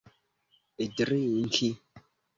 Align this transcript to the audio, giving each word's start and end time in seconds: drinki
drinki 0.95 1.69